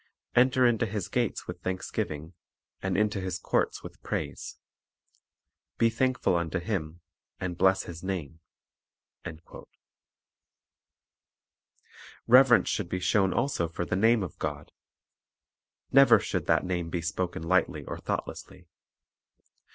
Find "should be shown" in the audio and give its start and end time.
12.67-13.31